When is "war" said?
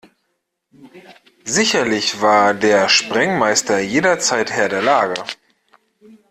2.21-2.55